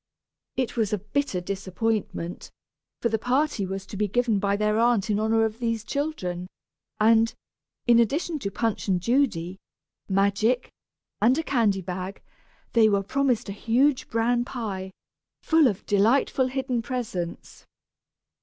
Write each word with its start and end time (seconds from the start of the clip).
It 0.57 0.75
was 0.75 0.91
a 0.91 0.97
bitter 0.97 1.39
disappointment, 1.39 2.49
for 3.03 3.09
the 3.09 3.19
party 3.19 3.67
was 3.67 3.85
to 3.85 3.95
be 3.95 4.07
given 4.07 4.39
by 4.39 4.55
their 4.57 4.79
aunt 4.79 5.11
in 5.11 5.19
honor 5.19 5.45
of 5.45 5.59
these 5.59 5.83
children, 5.83 6.47
and, 6.99 7.31
in 7.85 7.99
addition 7.99 8.39
to 8.39 8.49
Punch 8.49 8.87
and 8.87 8.99
Judy, 8.99 9.59
magic, 10.09 10.71
and 11.21 11.37
a 11.37 11.43
candy 11.43 11.81
bag, 11.83 12.23
they 12.73 12.89
were 12.89 13.03
promised 13.03 13.47
a 13.47 13.51
huge 13.51 14.09
bran 14.09 14.43
pie, 14.43 14.91
full 15.43 15.67
of 15.67 15.85
delightful 15.85 16.47
hidden 16.47 16.81
presents. 16.81 17.67